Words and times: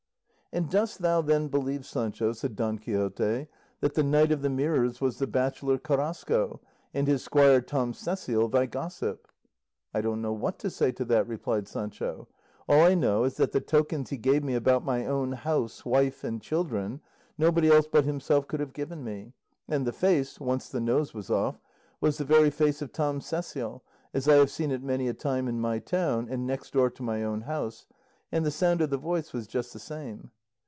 "And 0.53 0.69
dost 0.69 0.99
thou, 1.01 1.21
then, 1.21 1.47
believe, 1.47 1.85
Sancho," 1.85 2.33
said 2.33 2.57
Don 2.57 2.77
Quixote, 2.77 3.47
"that 3.79 3.93
the 3.93 4.03
Knight 4.03 4.33
of 4.33 4.41
the 4.41 4.49
Mirrors 4.49 4.99
was 4.99 5.17
the 5.17 5.25
bachelor 5.25 5.77
Carrasco, 5.77 6.59
and 6.93 7.07
his 7.07 7.23
squire 7.23 7.61
Tom 7.61 7.93
Cecial 7.93 8.49
thy 8.51 8.65
gossip?" 8.65 9.29
"I 9.93 10.01
don't 10.01 10.21
know 10.21 10.33
what 10.33 10.59
to 10.59 10.69
say 10.69 10.91
to 10.91 11.05
that," 11.05 11.25
replied 11.25 11.69
Sancho; 11.69 12.27
"all 12.67 12.83
I 12.83 12.95
know 12.95 13.23
is 13.23 13.37
that 13.37 13.53
the 13.53 13.61
tokens 13.61 14.09
he 14.09 14.17
gave 14.17 14.43
me 14.43 14.53
about 14.53 14.83
my 14.83 15.05
own 15.05 15.31
house, 15.31 15.85
wife 15.85 16.21
and 16.21 16.41
children, 16.41 16.99
nobody 17.37 17.69
else 17.71 17.87
but 17.87 18.03
himself 18.03 18.45
could 18.49 18.59
have 18.59 18.73
given 18.73 19.05
me; 19.05 19.31
and 19.69 19.87
the 19.87 19.93
face, 19.93 20.37
once 20.37 20.67
the 20.67 20.81
nose 20.81 21.13
was 21.13 21.29
off, 21.29 21.61
was 22.01 22.17
the 22.17 22.25
very 22.25 22.49
face 22.49 22.81
of 22.81 22.91
Tom 22.91 23.21
Cecial, 23.21 23.83
as 24.13 24.27
I 24.27 24.35
have 24.35 24.51
seen 24.51 24.71
it 24.71 24.83
many 24.83 25.07
a 25.07 25.13
time 25.13 25.47
in 25.47 25.61
my 25.61 25.79
town 25.79 26.27
and 26.29 26.45
next 26.45 26.73
door 26.73 26.89
to 26.89 27.01
my 27.03 27.23
own 27.23 27.39
house; 27.43 27.87
and 28.33 28.45
the 28.45 28.51
sound 28.51 28.81
of 28.81 28.89
the 28.89 28.97
voice 28.97 29.31
was 29.31 29.47
just 29.47 29.71
the 29.71 29.79
same." 29.79 30.29